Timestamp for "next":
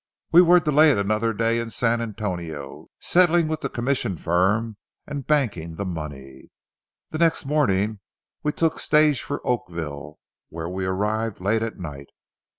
7.19-7.45